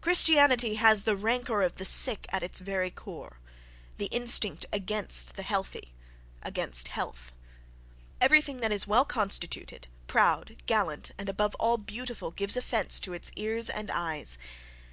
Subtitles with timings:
[0.00, 5.92] Christianity has the rancour of the sick at its very core—the instinct against the healthy,
[6.44, 7.32] against health.
[8.20, 13.32] Everything that is well constituted, proud, gallant and, above all, beautiful gives offence to its
[13.34, 14.38] ears and eyes.